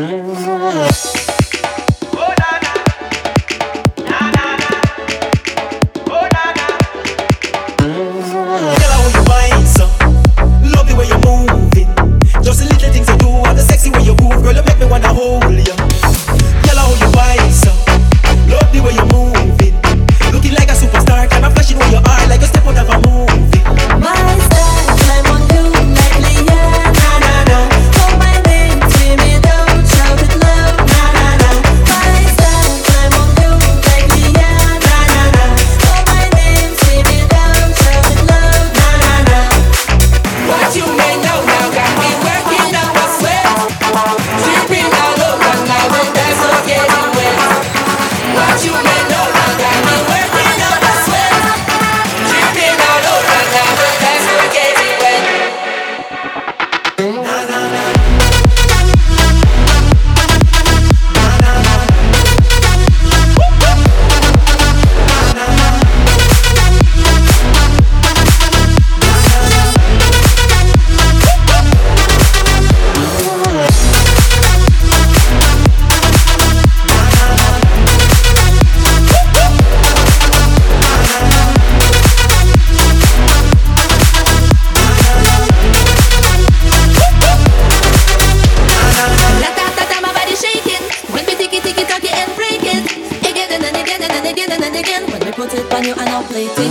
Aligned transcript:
Mm-hmm. 0.00 1.09
been 44.70 44.99
When 95.10 95.24
we 95.24 95.32
put 95.32 95.52
it 95.54 95.72
on 95.74 95.84
you 95.84 95.92
and 95.94 96.08
I'll 96.08 96.22
play 96.22 96.46
it. 96.46 96.56
In 96.58 96.70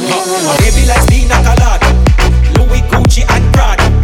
Louis 2.55 2.81
Gucci 2.89 3.23
and 3.29 3.53
Prada. 3.53 3.98